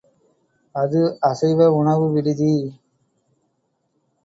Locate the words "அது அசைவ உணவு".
0.75-2.05